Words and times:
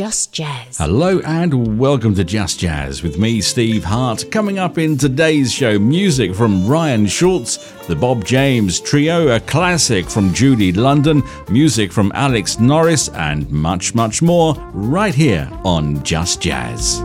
Just 0.00 0.32
Jazz. 0.32 0.78
Hello 0.78 1.20
and 1.26 1.78
welcome 1.78 2.14
to 2.14 2.24
Just 2.24 2.58
Jazz 2.58 3.02
with 3.02 3.18
me, 3.18 3.42
Steve 3.42 3.84
Hart. 3.84 4.30
Coming 4.30 4.58
up 4.58 4.78
in 4.78 4.96
today's 4.96 5.52
show, 5.52 5.78
music 5.78 6.34
from 6.34 6.66
Ryan 6.66 7.06
Schultz, 7.06 7.58
the 7.82 7.94
Bob 7.94 8.24
James 8.24 8.80
Trio, 8.80 9.36
a 9.36 9.40
classic 9.40 10.08
from 10.08 10.32
Julie 10.32 10.72
London, 10.72 11.22
music 11.50 11.92
from 11.92 12.12
Alex 12.14 12.58
Norris, 12.58 13.10
and 13.10 13.50
much, 13.50 13.94
much 13.94 14.22
more 14.22 14.54
right 14.72 15.14
here 15.14 15.46
on 15.64 16.02
Just 16.02 16.40
Jazz. 16.40 17.02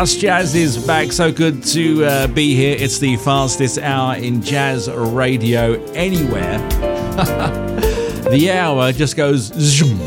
Just 0.00 0.20
Jazz 0.20 0.54
is 0.54 0.78
back. 0.86 1.12
So 1.12 1.30
good 1.30 1.62
to 1.62 2.06
uh, 2.06 2.26
be 2.28 2.54
here. 2.54 2.74
It's 2.74 2.98
the 2.98 3.18
fastest 3.18 3.76
hour 3.76 4.16
in 4.16 4.40
jazz 4.40 4.88
radio 4.88 5.74
anywhere. 5.92 6.56
the 8.30 8.50
hour 8.50 8.92
just 8.92 9.14
goes 9.14 9.52
zoom. 9.58 9.98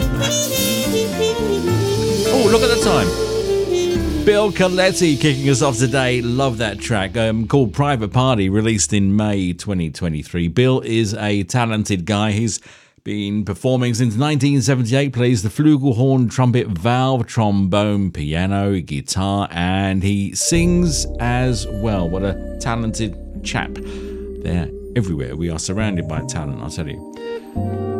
Oh, 2.25 2.49
look 2.51 2.63
at 2.63 2.75
the 2.75 2.81
time. 2.83 4.25
Bill 4.25 4.51
Coletti 4.51 5.15
kicking 5.15 5.47
us 5.47 5.61
off 5.61 5.77
today. 5.77 6.23
Love 6.23 6.57
that 6.57 6.79
track 6.79 7.15
um, 7.15 7.47
called 7.47 7.71
Private 7.71 8.11
Party, 8.11 8.49
released 8.49 8.93
in 8.93 9.15
May 9.15 9.53
2023. 9.53 10.47
Bill 10.47 10.81
is 10.81 11.13
a 11.13 11.43
talented 11.43 12.05
guy. 12.05 12.31
He's 12.31 12.59
been 13.03 13.43
performing 13.43 13.93
since 13.93 14.15
1978, 14.15 15.11
plays 15.11 15.43
the 15.43 15.49
flugelhorn, 15.49 16.31
trumpet, 16.31 16.67
valve, 16.67 17.27
trombone, 17.27 18.11
piano, 18.11 18.79
guitar, 18.79 19.49
and 19.51 20.01
he 20.01 20.33
sings 20.33 21.05
as 21.19 21.67
well. 21.67 22.07
What 22.07 22.23
a 22.23 22.57
talented 22.61 23.43
chap. 23.43 23.71
They're 23.73 24.69
everywhere. 24.95 25.35
We 25.35 25.49
are 25.49 25.59
surrounded 25.59 26.07
by 26.07 26.21
talent, 26.27 26.61
I'll 26.61 26.69
tell 26.69 26.87
you. 26.87 26.97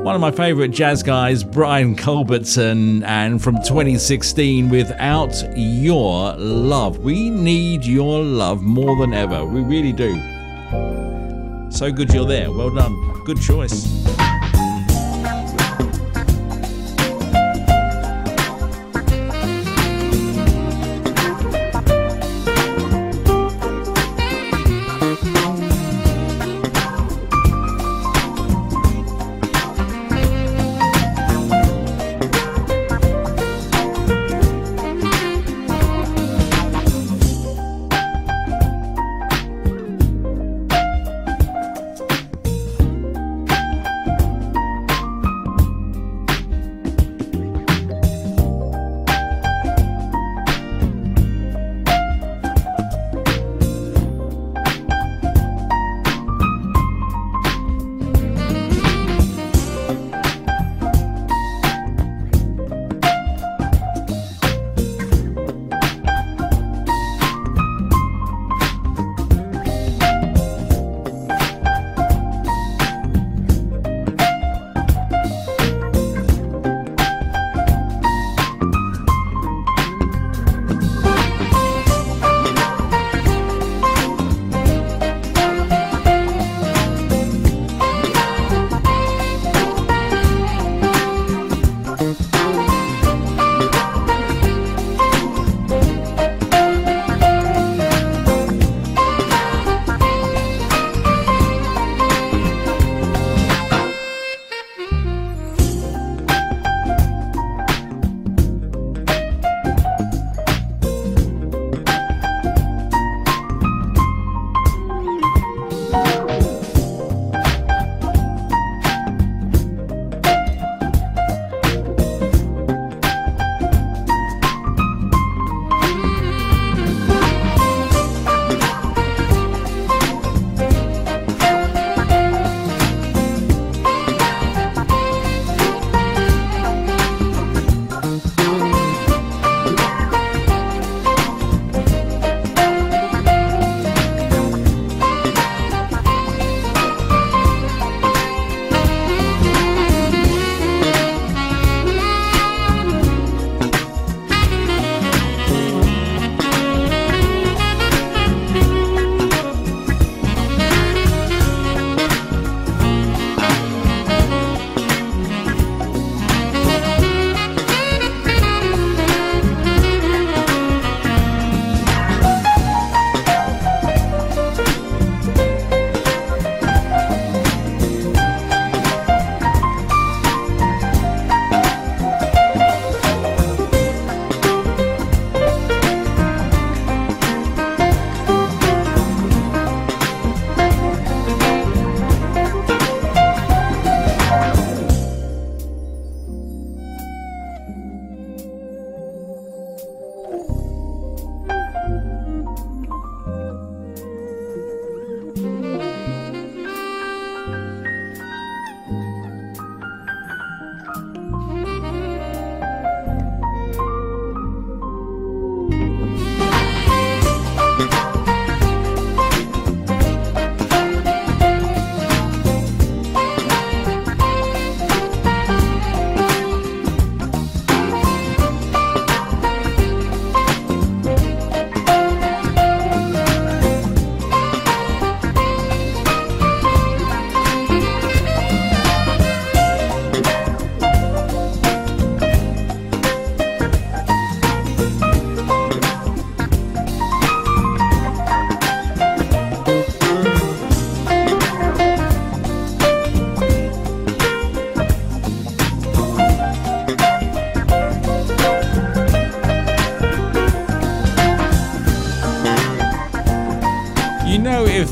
One 0.03 0.15
of 0.15 0.21
my 0.21 0.31
favourite 0.31 0.71
jazz 0.71 1.03
guys, 1.03 1.43
Brian 1.43 1.95
Culbertson, 1.95 3.03
and 3.03 3.43
from 3.43 3.55
2016, 3.55 4.69
Without 4.69 5.35
Your 5.57 6.33
Love. 6.37 6.99
We 6.99 7.29
need 7.29 7.83
your 7.83 8.23
love 8.23 8.61
more 8.61 8.95
than 8.97 9.13
ever. 9.13 9.45
We 9.45 9.61
really 9.61 9.91
do. 9.91 10.13
So 11.71 11.91
good 11.91 12.13
you're 12.13 12.25
there. 12.25 12.51
Well 12.51 12.69
done. 12.69 13.23
Good 13.25 13.41
choice. 13.41 14.32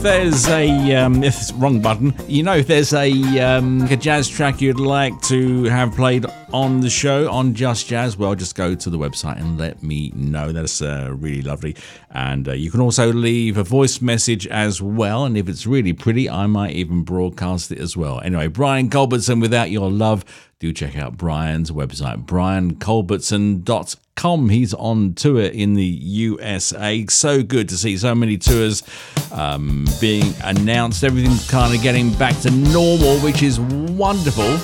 There's 0.01 0.47
a 0.47 0.95
um, 0.95 1.23
if 1.23 1.37
it's 1.37 1.51
wrong 1.53 1.79
button, 1.79 2.13
you 2.27 2.43
know 2.43 2.55
if 2.55 2.67
there's 2.67 2.93
a 2.93 3.11
um, 3.39 3.81
a 3.83 3.95
jazz 3.95 4.27
track 4.27 4.59
you'd 4.59 4.79
like 4.79 5.19
to 5.21 5.65
have 5.65 5.93
played 5.95 6.25
on 6.53 6.81
the 6.81 6.89
show 6.89 7.29
on 7.31 7.53
Just 7.53 7.87
Jazz, 7.87 8.17
well, 8.17 8.35
just 8.35 8.55
go 8.55 8.75
to 8.75 8.89
the 8.89 8.97
website 8.97 9.39
and 9.39 9.57
let 9.57 9.81
me 9.83 10.11
know. 10.15 10.51
That's 10.51 10.81
uh, 10.81 11.13
really 11.13 11.41
lovely. 11.41 11.75
And 12.09 12.47
uh, 12.47 12.53
you 12.53 12.71
can 12.71 12.81
also 12.81 13.13
leave 13.13 13.57
a 13.57 13.63
voice 13.63 14.01
message 14.01 14.47
as 14.47 14.81
well. 14.81 15.23
And 15.25 15.37
if 15.37 15.47
it's 15.47 15.65
really 15.65 15.93
pretty, 15.93 16.29
I 16.29 16.47
might 16.47 16.73
even 16.75 17.03
broadcast 17.03 17.71
it 17.71 17.79
as 17.79 17.95
well. 17.95 18.19
Anyway, 18.21 18.47
Brian 18.47 18.89
Culbertson, 18.89 19.39
without 19.39 19.71
your 19.71 19.89
love, 19.89 20.25
do 20.59 20.73
check 20.73 20.97
out 20.97 21.17
Brian's 21.17 21.71
website, 21.71 22.25
brianculbertson.com. 22.25 24.10
He's 24.21 24.75
on 24.75 25.15
tour 25.15 25.41
in 25.41 25.73
the 25.73 25.83
USA. 25.83 27.07
So 27.07 27.41
good 27.41 27.69
to 27.69 27.75
see 27.75 27.97
so 27.97 28.13
many 28.13 28.37
tours 28.37 28.83
um, 29.31 29.87
being 29.99 30.35
announced. 30.43 31.03
Everything's 31.03 31.49
kind 31.49 31.75
of 31.75 31.81
getting 31.81 32.13
back 32.13 32.37
to 32.41 32.51
normal, 32.51 33.17
which 33.21 33.41
is 33.41 33.59
wonderful. 33.59 34.59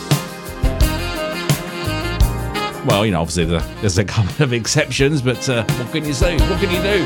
Well, 2.86 3.04
you 3.04 3.10
know, 3.12 3.22
obviously 3.22 3.46
there's 3.46 3.98
a 3.98 4.06
couple 4.06 4.44
of 4.44 4.54
exceptions, 4.54 5.24
but 5.24 5.50
uh, 5.50 5.64
what 5.64 5.92
can 5.92 6.06
you 6.06 6.14
say? 6.14 6.38
What 6.38 6.62
can 6.62 6.70
you 6.70 6.84
do? 6.84 7.04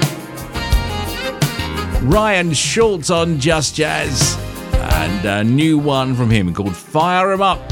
Ryan 2.05 2.51
Schultz 2.51 3.09
on 3.09 3.39
Just 3.39 3.75
Jazz, 3.75 4.35
and 4.73 5.25
a 5.25 5.41
new 5.45 5.77
one 5.77 6.15
from 6.15 6.29
him 6.29 6.53
called 6.53 6.75
Fire 6.75 7.27
Fire 7.27 7.31
'em 7.31 7.41
Up. 7.41 7.70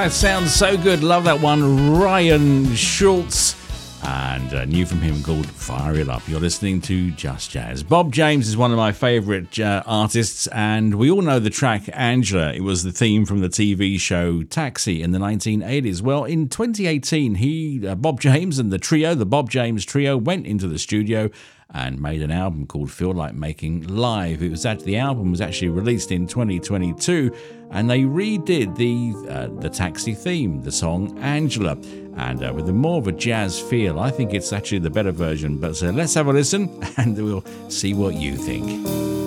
That 0.00 0.12
sounds 0.12 0.54
so 0.54 0.78
good. 0.78 1.02
Love 1.02 1.24
that 1.24 1.42
one. 1.42 1.92
Ryan 1.92 2.74
Schultz. 2.74 3.54
And 4.02 4.54
uh, 4.54 4.64
new 4.64 4.86
from 4.86 5.02
him 5.02 5.22
called 5.22 5.44
Fire 5.44 5.94
It 5.94 6.08
Up. 6.08 6.26
You're 6.26 6.40
listening 6.40 6.80
to 6.80 7.10
Just 7.10 7.50
Jazz. 7.50 7.82
Bob 7.82 8.10
James 8.10 8.48
is 8.48 8.56
one 8.56 8.70
of 8.70 8.78
my 8.78 8.92
favourite 8.92 9.60
uh, 9.60 9.82
artists, 9.84 10.46
and 10.46 10.94
we 10.94 11.10
all 11.10 11.20
know 11.20 11.38
the 11.38 11.50
track 11.50 11.82
Angela. 11.92 12.50
It 12.54 12.62
was 12.62 12.82
the 12.82 12.92
theme 12.92 13.26
from 13.26 13.40
the 13.40 13.50
TV 13.50 14.00
show 14.00 14.42
Taxi 14.42 15.02
in 15.02 15.12
the 15.12 15.18
1980s. 15.18 16.00
Well, 16.00 16.24
in 16.24 16.48
2018, 16.48 17.34
he, 17.34 17.86
uh, 17.86 17.94
Bob 17.94 18.22
James, 18.22 18.58
and 18.58 18.72
the 18.72 18.78
trio, 18.78 19.14
the 19.14 19.26
Bob 19.26 19.50
James 19.50 19.84
Trio, 19.84 20.16
went 20.16 20.46
into 20.46 20.66
the 20.66 20.78
studio 20.78 21.28
and 21.74 22.00
made 22.00 22.22
an 22.22 22.30
album 22.30 22.66
called 22.66 22.90
Feel 22.90 23.12
Like 23.12 23.34
Making 23.34 23.86
Live. 23.86 24.42
It 24.42 24.50
was 24.50 24.62
that 24.64 24.80
the 24.80 24.96
album 24.96 25.30
was 25.30 25.40
actually 25.40 25.68
released 25.68 26.10
in 26.10 26.26
2022, 26.26 27.34
and 27.70 27.88
they 27.88 28.00
redid 28.00 28.76
the 28.76 29.30
uh, 29.30 29.48
the 29.60 29.70
taxi 29.70 30.14
theme, 30.14 30.62
the 30.62 30.72
song 30.72 31.18
Angela, 31.18 31.76
and 32.16 32.44
uh, 32.44 32.52
with 32.52 32.68
a 32.68 32.72
more 32.72 32.98
of 32.98 33.06
a 33.06 33.12
jazz 33.12 33.60
feel. 33.60 34.00
I 34.00 34.10
think 34.10 34.34
it's 34.34 34.52
actually 34.52 34.80
the 34.80 34.90
better 34.90 35.12
version. 35.12 35.58
But 35.58 35.76
so 35.76 35.90
let's 35.90 36.14
have 36.14 36.26
a 36.26 36.32
listen, 36.32 36.82
and 36.96 37.16
we'll 37.16 37.44
see 37.68 37.94
what 37.94 38.14
you 38.14 38.36
think. 38.36 39.19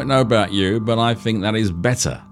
Don't 0.00 0.08
know 0.08 0.22
about 0.22 0.50
you, 0.50 0.80
but 0.80 0.98
I 0.98 1.12
think 1.12 1.42
that 1.42 1.54
is 1.54 1.70
better 1.70 2.22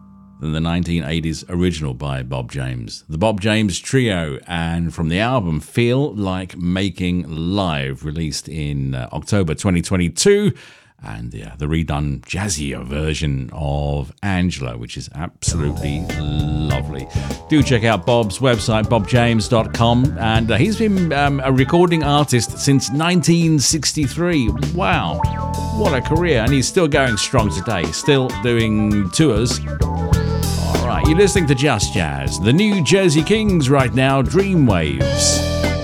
than 0.40 0.52
the 0.52 0.59
1980s 0.59 1.44
original 1.50 1.92
by 1.92 2.22
Bob 2.22 2.50
James. 2.50 3.04
The 3.11 3.18
Bob 3.18 3.42
James 3.42 3.78
Trio, 3.78 4.38
and 4.46 4.94
from 4.94 5.11
the 5.11 5.18
album 5.18 5.61
Feel 5.61 6.14
Like 6.14 6.57
Making 6.57 7.26
Live, 7.28 8.07
released 8.07 8.48
in 8.48 8.94
uh, 8.94 9.11
October 9.12 9.52
2022 9.52 10.54
and 11.02 11.32
yeah, 11.32 11.54
the 11.56 11.66
redone 11.66 12.20
jazzier 12.22 12.84
version 12.84 13.50
of 13.52 14.12
Angela, 14.22 14.76
which 14.76 14.96
is 14.96 15.08
absolutely 15.14 16.00
lovely. 16.18 17.06
Do 17.48 17.62
check 17.62 17.84
out 17.84 18.04
Bob's 18.04 18.38
website, 18.38 18.84
bobjames.com, 18.84 20.18
and 20.18 20.50
uh, 20.50 20.56
he's 20.56 20.76
been 20.76 21.12
um, 21.12 21.40
a 21.44 21.52
recording 21.52 22.02
artist 22.02 22.58
since 22.58 22.90
1963. 22.90 24.50
Wow, 24.74 25.20
what 25.76 25.94
a 25.94 26.00
career! 26.00 26.40
And 26.40 26.52
he's 26.52 26.66
still 26.66 26.88
going 26.88 27.16
strong 27.16 27.50
today, 27.50 27.84
still 27.92 28.28
doing 28.42 29.08
tours. 29.11 29.61
All 29.82 30.87
right, 30.87 31.04
you're 31.06 31.16
listening 31.16 31.46
to 31.46 31.54
Just 31.54 31.94
Jazz, 31.94 32.40
the 32.40 32.52
New 32.52 32.82
Jersey 32.82 33.22
Kings 33.22 33.70
right 33.70 33.94
now, 33.94 34.20
Dreamwaves. 34.20 35.77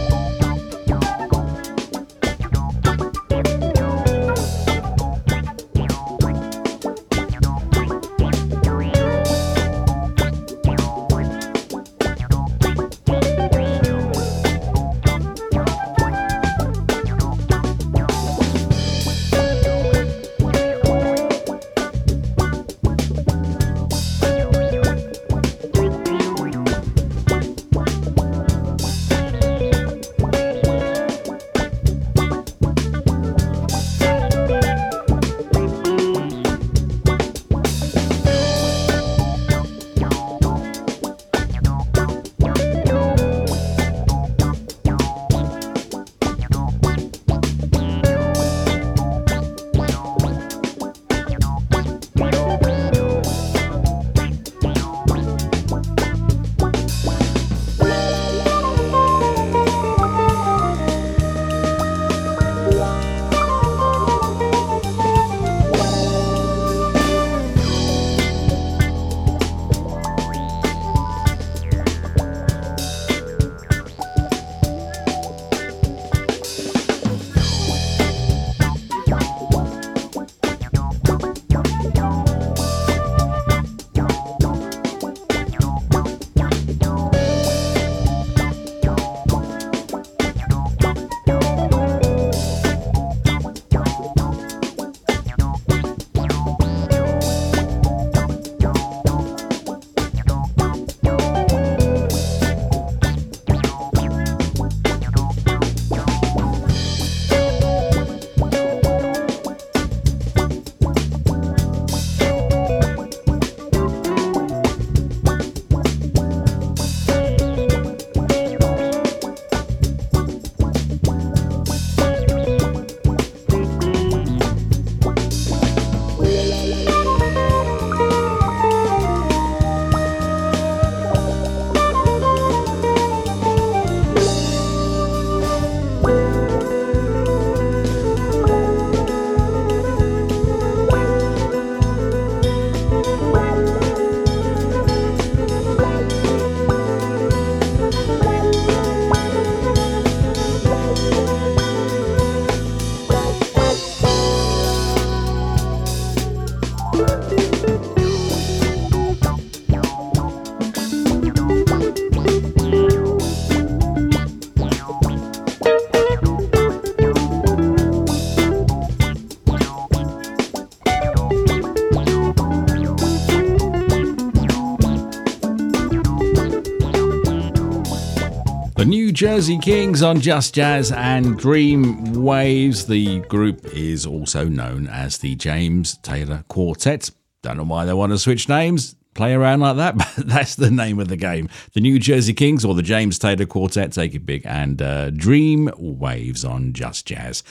Jersey 179.14 179.58
Kings 179.58 180.02
on 180.02 180.20
Just 180.20 180.56
Jazz 180.56 180.90
and 180.90 181.38
Dream 181.38 182.24
Waves. 182.24 182.86
The 182.86 183.20
group 183.20 183.64
is 183.66 184.06
also 184.06 184.46
known 184.46 184.88
as 184.88 185.18
the 185.18 185.36
James 185.36 185.96
Taylor 185.98 186.44
Quartet. 186.48 187.12
Don't 187.40 187.56
know 187.56 187.62
why 187.62 187.84
they 187.84 187.92
want 187.92 188.10
to 188.10 188.18
switch 188.18 188.48
names, 188.48 188.96
play 189.14 189.32
around 189.32 189.60
like 189.60 189.76
that, 189.76 189.96
but 190.16 190.26
that's 190.26 190.56
the 190.56 190.68
name 190.68 190.98
of 190.98 191.06
the 191.06 191.16
game. 191.16 191.48
The 191.74 191.80
New 191.80 192.00
Jersey 192.00 192.34
Kings 192.34 192.64
or 192.64 192.74
the 192.74 192.82
James 192.82 193.16
Taylor 193.16 193.46
Quartet, 193.46 193.92
take 193.92 194.16
it 194.16 194.26
big, 194.26 194.42
and 194.46 194.82
uh, 194.82 195.10
Dream 195.10 195.70
Waves 195.78 196.44
on 196.44 196.72
Just 196.72 197.06
Jazz. 197.06 197.44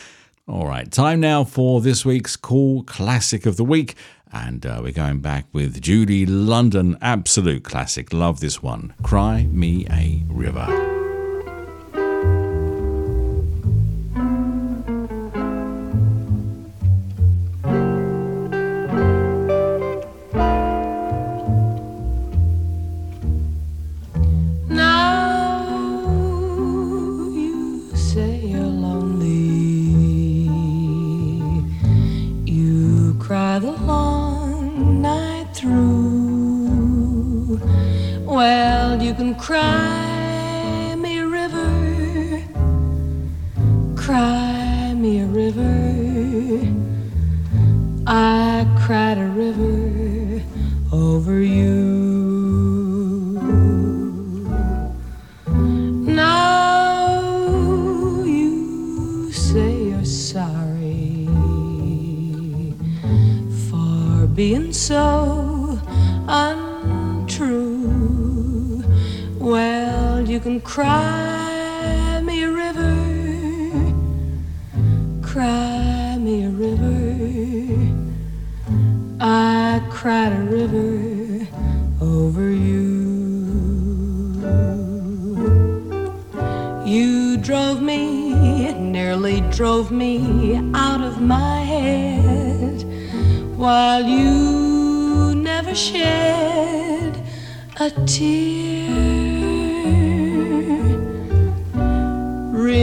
All 0.46 0.68
right, 0.68 0.92
time 0.92 1.22
now 1.22 1.46
for 1.46 1.80
this 1.80 2.04
week's 2.04 2.36
cool 2.36 2.84
classic 2.84 3.46
of 3.46 3.56
the 3.56 3.64
week. 3.64 3.96
And 4.34 4.66
uh, 4.66 4.82
we're 4.84 4.92
going 4.92 5.22
back 5.22 5.46
with 5.54 5.80
Julie 5.80 6.26
London, 6.26 6.98
absolute 7.02 7.64
classic. 7.64 8.12
Love 8.12 8.42
this 8.42 8.62
one. 8.62 8.94
Cry 9.02 9.44
Me 9.44 9.88
a 9.90 10.24
River. 10.28 10.93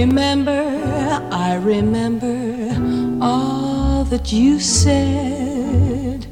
Remember, 0.01 0.65
I 1.31 1.57
remember 1.57 2.35
all 3.23 4.03
that 4.05 4.33
you 4.33 4.59
said. 4.59 6.27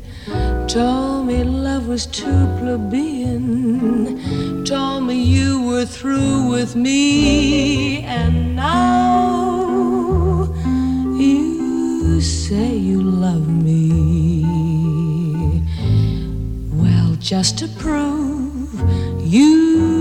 Told 0.67 1.27
me 1.27 1.45
love 1.45 1.87
was 1.87 2.07
too 2.07 2.47
plebeian. 2.59 4.17
Told 4.65 5.03
me 5.05 5.23
you 5.23 5.67
were 5.67 5.85
through 5.85 6.49
with 6.49 6.77
me. 6.77 8.05
And 8.05 8.57
now 8.57 10.49
you 11.19 12.23
say 12.23 12.75
you 12.75 13.03
love 13.03 13.49
me. 13.49 14.47
Well, 16.73 17.17
just 17.21 17.59
to 17.59 17.69
prove 17.69 18.81
you 19.23 19.98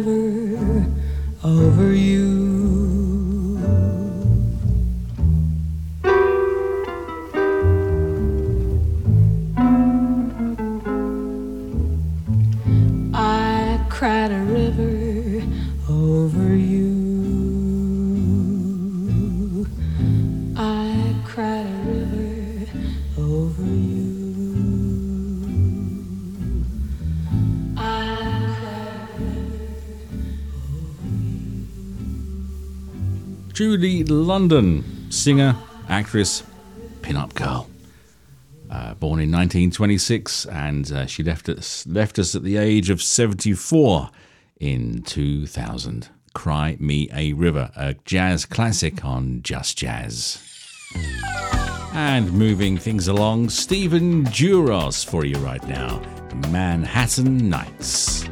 cried 0.00 0.41
London, 34.10 35.10
singer, 35.10 35.56
actress, 35.88 36.42
pin-up 37.02 37.34
girl. 37.34 37.68
Uh, 38.70 38.94
born 38.94 39.20
in 39.20 39.30
1926, 39.30 40.46
and 40.46 40.90
uh, 40.92 41.06
she 41.06 41.22
left 41.22 41.48
us 41.48 41.86
left 41.86 42.18
us 42.18 42.34
at 42.34 42.42
the 42.42 42.56
age 42.56 42.88
of 42.88 43.02
74 43.02 44.08
in 44.60 45.02
2000. 45.02 46.08
"Cry 46.32 46.76
Me 46.80 47.08
a 47.12 47.34
River," 47.34 47.70
a 47.76 47.94
jazz 48.06 48.46
classic 48.46 49.04
on 49.04 49.42
Just 49.42 49.76
Jazz. 49.76 50.38
And 51.92 52.32
moving 52.32 52.78
things 52.78 53.08
along, 53.08 53.50
Stephen 53.50 54.24
Duros 54.24 55.04
for 55.04 55.26
you 55.26 55.36
right 55.36 55.66
now. 55.68 56.00
Manhattan 56.50 57.50
Nights. 57.50 58.24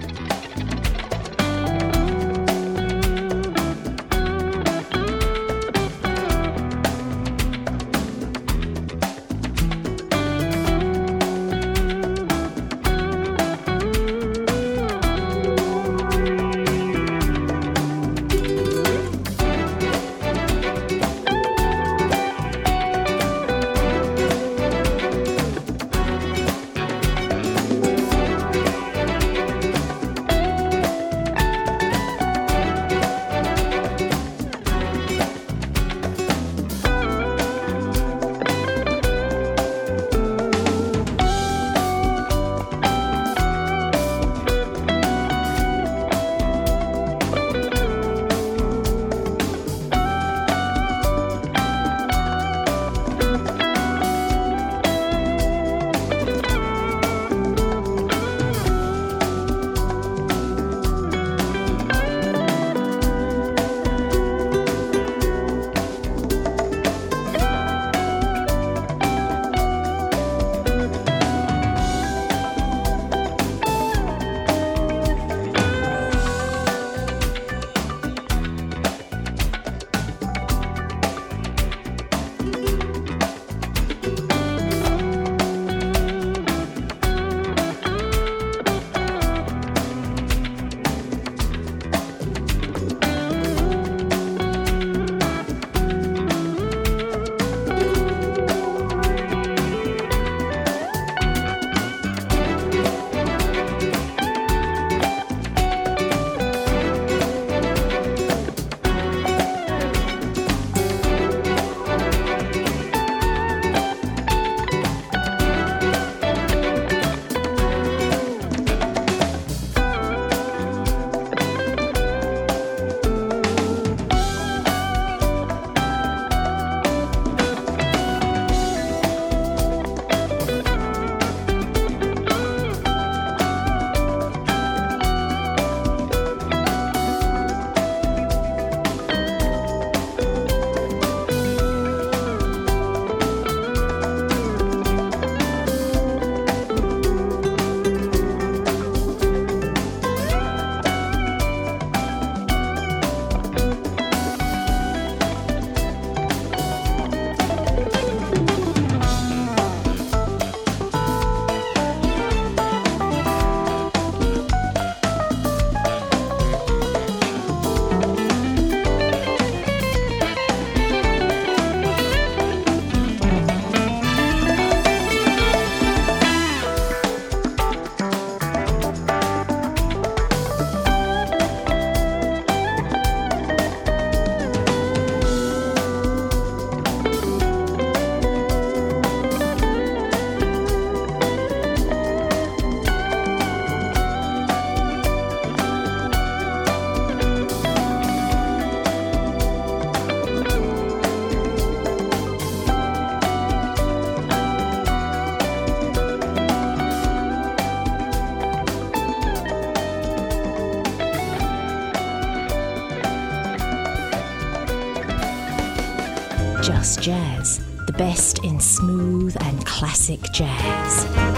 And 220.10 220.34
classic 220.34 221.29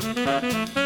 Música 0.00 0.77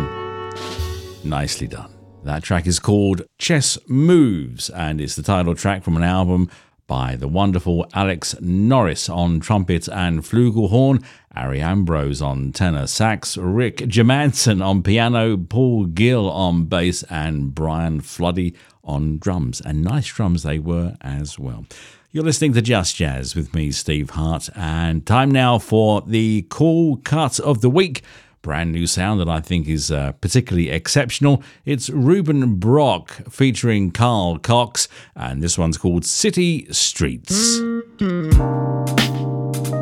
jazz. 0.00 1.24
Nicely 1.24 1.66
done. 1.66 1.90
That 2.24 2.42
track 2.42 2.66
is 2.66 2.78
called 2.78 3.22
Chess 3.38 3.78
Moves 3.88 4.70
and 4.70 5.00
it's 5.00 5.16
the 5.16 5.22
title 5.22 5.54
track 5.54 5.82
from 5.82 5.96
an 5.96 6.02
album 6.02 6.50
by 6.86 7.16
the 7.16 7.28
wonderful 7.28 7.86
Alex 7.94 8.34
Norris 8.40 9.08
on 9.08 9.40
trumpet 9.40 9.88
and 9.88 10.20
flugelhorn, 10.20 11.02
Ari 11.34 11.60
Ambrose 11.60 12.20
on 12.20 12.52
tenor 12.52 12.86
sax, 12.86 13.36
Rick 13.36 13.78
Germanson 13.78 14.64
on 14.64 14.82
piano, 14.82 15.36
Paul 15.36 15.86
Gill 15.86 16.30
on 16.30 16.64
bass, 16.66 17.02
and 17.04 17.54
Brian 17.54 18.00
Floody 18.00 18.54
on 18.84 19.18
drums. 19.18 19.60
And 19.60 19.82
nice 19.82 20.06
drums 20.06 20.42
they 20.42 20.58
were 20.58 20.96
as 21.00 21.38
well. 21.38 21.66
You're 22.10 22.24
listening 22.24 22.52
to 22.54 22.62
Just 22.62 22.96
Jazz 22.96 23.34
with 23.34 23.54
me, 23.54 23.70
Steve 23.70 24.10
Hart, 24.10 24.50
and 24.54 25.06
time 25.06 25.30
now 25.30 25.58
for 25.58 26.02
the 26.02 26.46
cool 26.50 26.98
cut 26.98 27.40
of 27.40 27.62
the 27.62 27.70
week 27.70 28.02
brand 28.42 28.72
new 28.72 28.86
sound 28.86 29.20
that 29.20 29.28
I 29.28 29.40
think 29.40 29.68
is 29.68 29.90
uh, 29.90 30.12
particularly 30.20 30.68
exceptional. 30.68 31.42
It's 31.64 31.88
Ruben 31.90 32.56
Brock 32.56 33.10
featuring 33.30 33.90
Carl 33.92 34.38
Cox, 34.38 34.88
and 35.16 35.42
this 35.42 35.56
one's 35.56 35.78
called 35.78 36.04
City 36.04 36.66
Streets. 36.72 37.60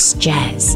Just 0.00 0.18
Jazz. 0.18 0.69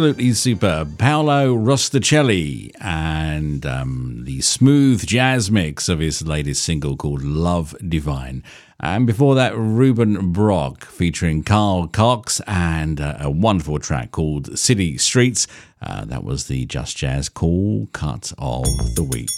Absolutely 0.00 0.32
superb. 0.32 0.96
Paolo 0.96 1.54
Rustichelli 1.54 2.70
and 2.80 3.66
um, 3.66 4.22
the 4.24 4.40
smooth 4.40 5.04
jazz 5.04 5.50
mix 5.50 5.90
of 5.90 5.98
his 5.98 6.26
latest 6.26 6.64
single 6.64 6.96
called 6.96 7.22
Love 7.22 7.76
Divine. 7.86 8.42
And 8.80 9.06
before 9.06 9.34
that, 9.34 9.54
Ruben 9.54 10.32
Brock 10.32 10.86
featuring 10.86 11.42
Carl 11.42 11.86
Cox 11.86 12.40
and 12.46 12.98
uh, 12.98 13.18
a 13.20 13.30
wonderful 13.30 13.78
track 13.78 14.10
called 14.10 14.58
City 14.58 14.96
Streets. 14.96 15.46
Uh, 15.82 16.06
that 16.06 16.24
was 16.24 16.46
the 16.46 16.64
Just 16.64 16.96
Jazz 16.96 17.28
Cool 17.28 17.86
Cut 17.92 18.32
of 18.38 18.64
the 18.94 19.02
Week. 19.02 19.28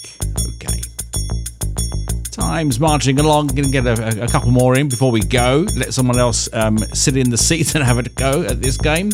Okay. 0.55 0.79
Time's 2.31 2.79
marching 2.79 3.19
along. 3.19 3.47
Going 3.47 3.65
to 3.65 3.69
get 3.69 3.85
a, 3.85 4.23
a, 4.23 4.27
couple 4.29 4.51
more 4.51 4.77
in 4.77 4.87
before 4.87 5.11
we 5.11 5.19
go. 5.19 5.67
Let 5.75 5.93
someone 5.93 6.17
else 6.17 6.47
um, 6.53 6.77
sit 6.77 7.17
in 7.17 7.31
the 7.31 7.37
seat 7.37 7.75
and 7.75 7.83
have 7.83 7.97
a 7.97 8.03
go 8.03 8.43
at 8.43 8.61
this 8.61 8.77
game. 8.77 9.11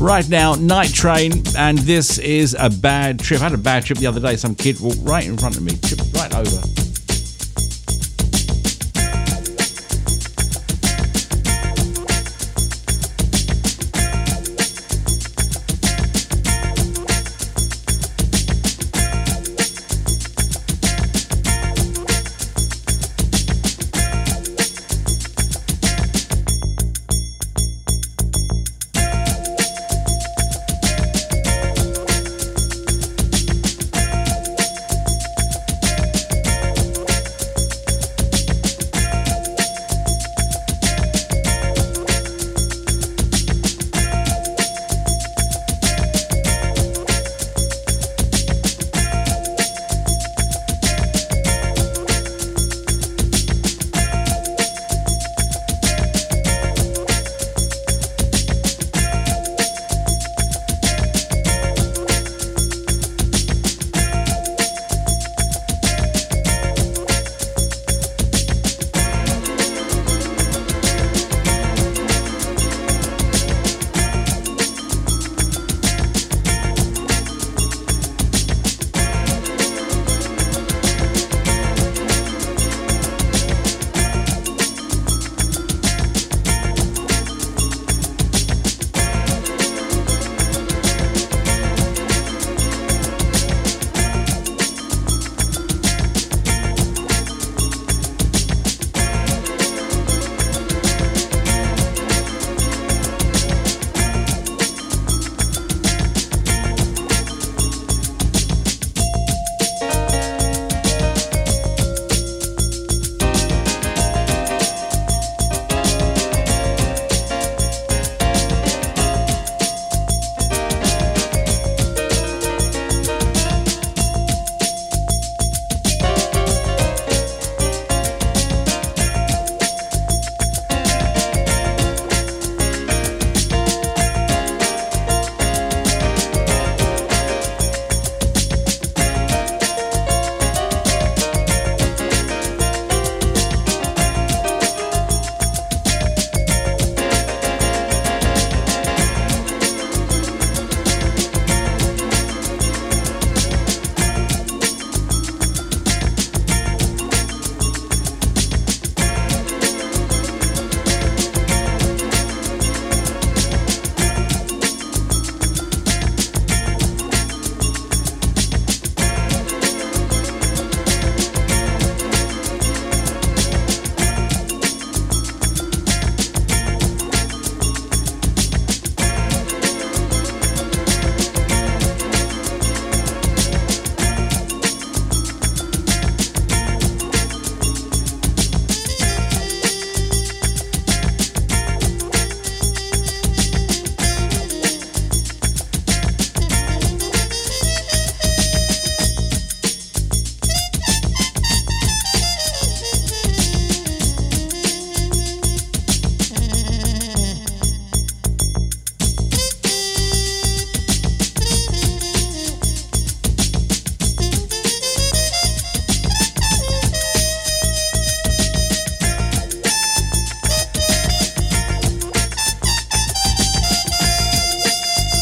Right 0.00 0.28
now, 0.28 0.54
Night 0.54 0.92
Train, 0.92 1.42
and 1.56 1.78
this 1.78 2.18
is 2.18 2.54
a 2.58 2.68
bad 2.68 3.20
trip. 3.20 3.40
I 3.40 3.44
had 3.44 3.54
a 3.54 3.58
bad 3.58 3.84
trip 3.84 3.98
the 3.98 4.06
other 4.06 4.20
day. 4.20 4.36
Some 4.36 4.54
kid 4.54 4.78
walked 4.80 4.98
right 5.02 5.24
in 5.24 5.38
front 5.38 5.56
of 5.56 5.62
me, 5.62 5.76
tripped 5.76 6.12
right 6.14 6.34
over. 6.34 6.83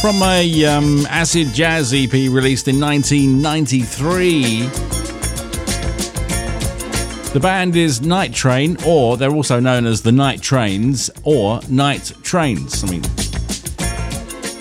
From 0.02 0.20
a 0.24 0.64
um, 0.64 1.06
acid 1.06 1.46
jazz 1.54 1.94
EP 1.94 2.12
released 2.12 2.66
in 2.66 2.80
1993. 2.80 4.62
The 7.32 7.38
band 7.40 7.76
is 7.76 8.00
Night 8.02 8.34
Train, 8.34 8.76
or 8.84 9.16
they're 9.16 9.30
also 9.30 9.60
known 9.60 9.86
as 9.86 10.02
the 10.02 10.10
Night 10.10 10.42
Trains 10.42 11.08
or 11.22 11.60
Night 11.68 12.12
Trains. 12.24 12.82
I 12.82 12.90
mean, 12.90 13.02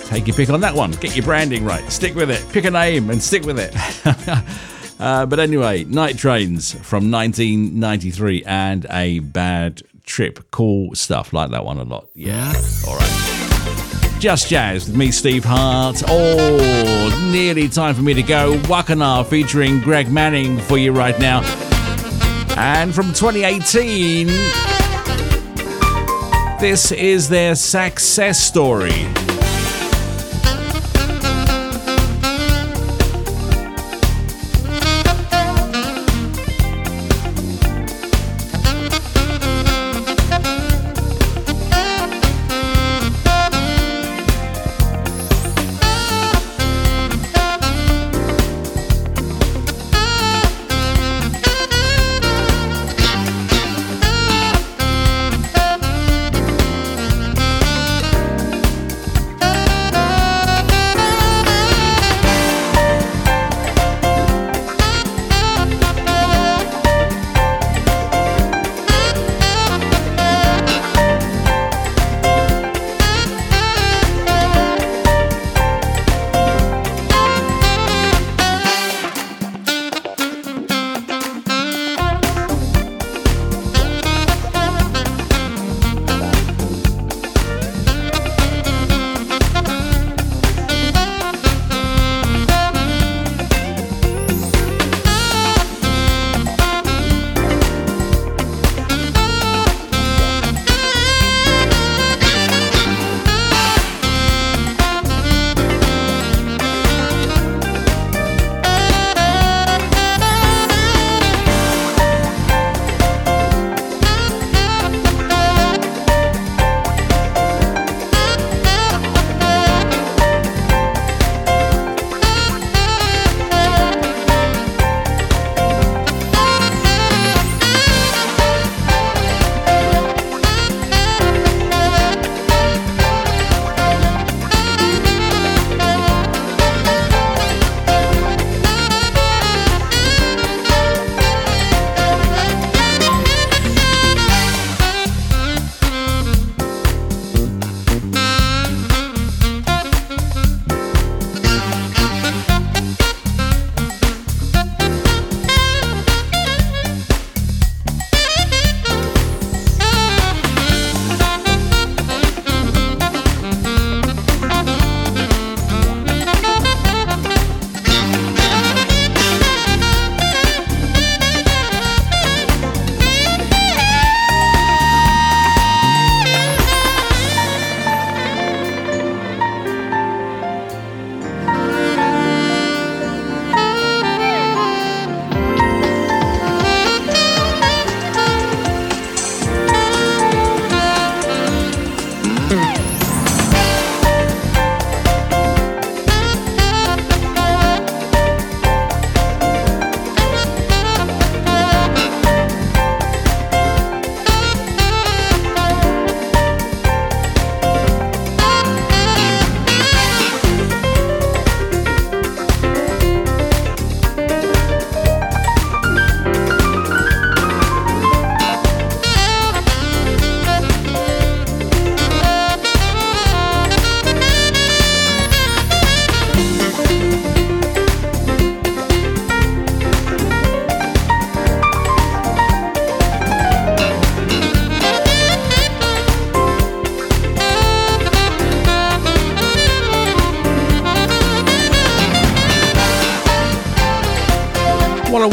take 0.06 0.28
your 0.28 0.36
pick 0.36 0.52
on 0.52 0.62
that 0.62 0.76
one. 0.76 0.92
Get 0.92 1.16
your 1.16 1.26
branding 1.26 1.66
right. 1.66 1.92
Stick 1.92 2.14
with 2.14 2.30
it. 2.30 2.46
Pick 2.54 2.66
a 2.66 2.72
name 2.72 3.10
and 3.10 3.20
stick 3.20 3.42
with 3.42 3.58
it. 3.58 3.74
uh, 5.00 5.26
but 5.26 5.40
anyway, 5.40 5.86
Night 5.86 6.20
Trains 6.20 6.74
from 6.74 7.10
1993 7.10 8.44
and 8.46 8.86
a 8.92 9.18
bad 9.18 9.82
trip. 10.06 10.52
Cool 10.52 10.94
stuff. 10.94 11.34
Like 11.34 11.50
that 11.50 11.66
one 11.66 11.80
a 11.80 11.84
lot. 11.84 12.10
Yeah. 12.14 12.54
All 12.88 12.96
right. 12.96 13.31
Just 14.22 14.50
Jazz 14.50 14.86
with 14.86 14.96
me, 14.96 15.10
Steve 15.10 15.44
Hart. 15.44 16.04
Oh, 16.08 17.30
nearly 17.32 17.68
time 17.68 17.96
for 17.96 18.04
me 18.04 18.14
to 18.14 18.22
go. 18.22 18.56
Wakana 18.66 19.26
featuring 19.26 19.80
Greg 19.80 20.12
Manning 20.12 20.60
for 20.60 20.78
you 20.78 20.92
right 20.92 21.18
now. 21.18 21.42
And 22.56 22.94
from 22.94 23.08
2018, 23.14 24.28
this 26.60 26.92
is 26.92 27.30
their 27.30 27.56
success 27.56 28.40
story. 28.40 29.08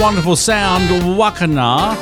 Wonderful 0.09 0.37
sound, 0.37 0.89
Wakana. 1.19 1.95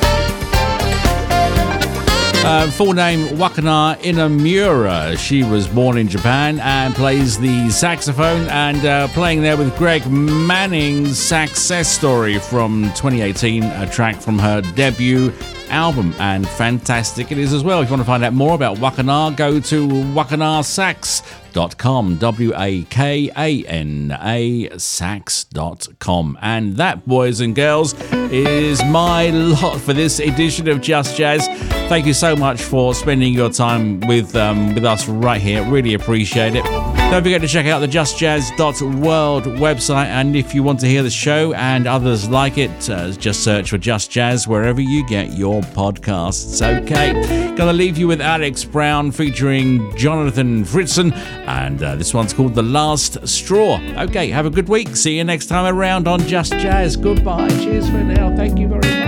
Uh, 2.45 2.71
full 2.71 2.93
name 2.93 3.27
Wakana 3.35 3.97
Inamura. 3.97 5.17
She 5.17 5.43
was 5.43 5.67
born 5.67 5.97
in 5.97 6.07
Japan 6.07 6.61
and 6.61 6.95
plays 6.95 7.37
the 7.37 7.69
saxophone 7.69 8.47
and 8.47 8.85
uh, 8.85 9.09
playing 9.09 9.41
there 9.41 9.57
with 9.57 9.77
Greg 9.77 10.09
Manning's 10.09 11.19
Success 11.19 11.89
Story 11.89 12.39
from 12.39 12.83
2018, 12.95 13.63
a 13.63 13.89
track 13.89 14.21
from 14.21 14.39
her 14.39 14.61
debut 14.61 15.33
album. 15.67 16.15
And 16.17 16.47
fantastic 16.47 17.33
it 17.33 17.37
is 17.37 17.51
as 17.51 17.61
well. 17.61 17.81
If 17.81 17.89
you 17.89 17.91
want 17.91 18.03
to 18.03 18.07
find 18.07 18.23
out 18.23 18.31
more 18.31 18.55
about 18.55 18.77
Wakana, 18.77 19.35
go 19.35 19.59
to 19.59 19.85
Wakana 19.85 20.63
Sax 20.63 21.23
sax.com. 21.57 22.17
W 22.17 22.53
A 22.55 22.83
K 22.83 23.31
A 23.35 23.63
N 23.65 24.17
A 24.21 24.69
sax.com. 24.77 26.37
And 26.41 26.77
that, 26.77 27.07
boys 27.07 27.41
and 27.41 27.55
girls, 27.55 27.95
is 28.31 28.83
my 28.85 29.29
lot 29.29 29.79
for 29.79 29.93
this 29.93 30.19
edition 30.19 30.67
of 30.67 30.81
Just 30.81 31.17
Jazz. 31.17 31.47
Thank 31.89 32.05
you 32.05 32.13
so 32.13 32.35
much 32.35 32.61
for 32.61 32.93
spending 32.93 33.33
your 33.33 33.49
time 33.49 33.99
with 34.01 34.35
um, 34.35 34.73
with 34.75 34.85
us 34.85 35.07
right 35.07 35.41
here. 35.41 35.63
Really 35.63 35.93
appreciate 35.93 36.55
it. 36.55 36.86
Don't 37.09 37.23
forget 37.23 37.39
to 37.39 37.47
check 37.47 37.65
out 37.67 37.79
the 37.79 37.87
justjazz.world 37.87 39.43
website. 39.45 40.07
And 40.07 40.35
if 40.35 40.53
you 40.53 40.61
want 40.61 40.81
to 40.81 40.87
hear 40.87 41.03
the 41.03 41.09
show 41.09 41.53
and 41.53 41.87
others 41.87 42.29
like 42.29 42.57
it, 42.57 42.89
uh, 42.89 43.11
just 43.13 43.45
search 43.45 43.69
for 43.69 43.77
Just 43.77 44.11
Jazz 44.11 44.45
wherever 44.45 44.81
you 44.81 45.07
get 45.07 45.31
your 45.31 45.61
podcasts. 45.61 46.61
Okay, 46.81 47.13
gonna 47.55 47.71
leave 47.71 47.97
you 47.97 48.07
with 48.09 48.19
Alex 48.19 48.65
Brown 48.65 49.11
featuring 49.11 49.95
Jonathan 49.95 50.65
Fritzen. 50.65 51.13
And 51.47 51.81
uh, 51.81 51.95
this 51.95 52.13
one's 52.13 52.33
called 52.33 52.55
The 52.55 52.61
Last 52.61 53.25
Straw. 53.25 53.79
Okay, 53.97 54.29
have 54.29 54.45
a 54.45 54.51
good 54.51 54.67
week. 54.67 54.95
See 54.97 55.17
you 55.17 55.23
next 55.23 55.45
time 55.47 55.73
around 55.73 56.09
on 56.09 56.19
Just 56.27 56.51
Jazz. 56.59 56.97
Goodbye. 56.97 57.49
Cheers 57.49 57.89
for 57.89 58.03
now. 58.03 58.35
Thank 58.35 58.59
you 58.59 58.67
very 58.67 58.81
much. 58.81 59.06